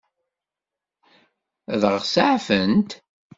[1.73, 2.91] Ad ɣ-seɛfent?